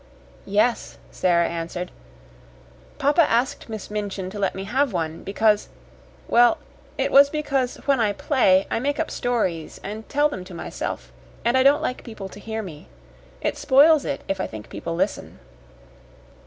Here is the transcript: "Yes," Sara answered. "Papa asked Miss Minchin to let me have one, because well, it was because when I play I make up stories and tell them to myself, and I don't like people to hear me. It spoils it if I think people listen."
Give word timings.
"Yes," 0.47 0.97
Sara 1.11 1.47
answered. 1.47 1.91
"Papa 2.97 3.21
asked 3.29 3.69
Miss 3.69 3.91
Minchin 3.91 4.31
to 4.31 4.39
let 4.39 4.55
me 4.55 4.63
have 4.63 4.93
one, 4.93 5.21
because 5.23 5.69
well, 6.27 6.57
it 6.97 7.11
was 7.11 7.29
because 7.29 7.75
when 7.85 7.99
I 7.99 8.11
play 8.11 8.65
I 8.71 8.79
make 8.79 8.99
up 8.99 9.11
stories 9.11 9.79
and 9.83 10.09
tell 10.09 10.27
them 10.27 10.43
to 10.45 10.55
myself, 10.55 11.11
and 11.45 11.55
I 11.55 11.61
don't 11.61 11.83
like 11.83 12.03
people 12.03 12.29
to 12.29 12.39
hear 12.39 12.63
me. 12.63 12.87
It 13.41 13.59
spoils 13.59 14.03
it 14.03 14.21
if 14.27 14.41
I 14.41 14.47
think 14.47 14.69
people 14.69 14.95
listen." 14.95 15.37